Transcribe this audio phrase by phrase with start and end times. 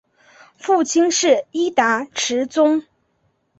[0.57, 2.83] 父亲是伊达持宗。